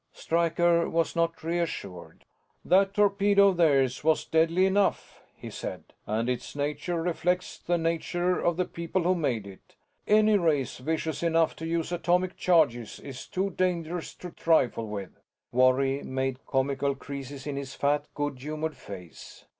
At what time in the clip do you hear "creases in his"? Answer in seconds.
16.95-17.75